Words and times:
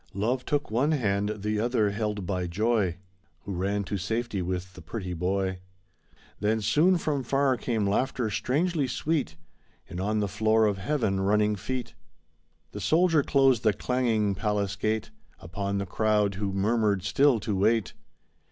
Love 0.15 0.43
took 0.45 0.71
one 0.71 0.93
hand, 0.93 1.29
the 1.43 1.59
other 1.59 1.91
held 1.91 2.25
by 2.25 2.47
Joy, 2.47 2.97
Who 3.41 3.53
ran 3.53 3.83
to 3.83 3.97
safety 3.99 4.41
with 4.41 4.73
the 4.73 4.81
pretty 4.81 5.13
boy. 5.13 5.59
THE 5.59 5.59
SAD 5.59 5.59
YEARS 5.59 5.63
THE 5.69 5.87
PALACE 5.99 6.37
GATE 6.39 6.41
(Continued) 6.41 6.55
Then 6.55 6.61
soon 6.63 6.97
from 7.03 7.23
far 7.23 7.57
came 7.57 7.87
laughter 7.87 8.29
strangely 8.31 8.87
sweet 8.87 9.35
And 9.87 9.99
on 9.99 10.19
the 10.19 10.27
floor 10.27 10.65
of 10.65 10.79
Heaven 10.79 11.19
running 11.19 11.55
feet. 11.55 11.93
The 12.71 12.81
soldier 12.81 13.21
closed 13.21 13.61
the 13.61 13.73
clanging 13.73 14.33
palace 14.33 14.75
gate 14.75 15.11
Upon 15.39 15.77
the 15.77 15.85
crowd 15.85 16.33
who 16.33 16.51
murmured 16.51 17.03
still 17.03 17.39
to 17.41 17.55
wait. 17.55 17.93